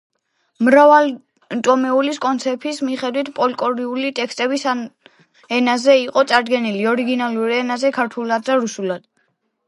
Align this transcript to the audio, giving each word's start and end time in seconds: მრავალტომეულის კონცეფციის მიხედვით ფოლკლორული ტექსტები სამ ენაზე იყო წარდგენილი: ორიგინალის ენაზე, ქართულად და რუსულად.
მრავალტომეულის 0.67 2.15
კონცეფციის 2.23 2.79
მიხედვით 2.87 3.29
ფოლკლორული 3.35 4.09
ტექსტები 4.19 4.59
სამ 4.61 4.81
ენაზე 5.57 5.97
იყო 6.05 6.23
წარდგენილი: 6.31 6.81
ორიგინალის 6.93 7.53
ენაზე, 7.59 7.93
ქართულად 7.99 8.49
და 8.49 8.57
რუსულად. 8.63 9.07